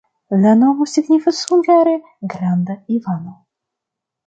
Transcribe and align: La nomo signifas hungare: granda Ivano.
La 0.45 0.53
nomo 0.61 0.87
signifas 0.93 1.41
hungare: 1.51 1.95
granda 2.37 2.79
Ivano. 2.97 3.37